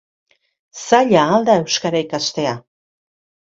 [0.85, 2.59] Zaila al da euskara ikastea?